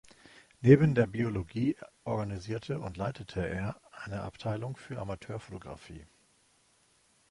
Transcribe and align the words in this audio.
Neben 0.61 0.95
der 0.95 1.05
Biologie 1.05 1.77
organisierte 2.05 2.79
und 2.79 2.97
leitete 2.97 3.47
er 3.47 3.79
eine 3.91 4.23
Abteilung 4.23 4.75
für 4.75 4.97
Amateurfotografie. 4.99 6.07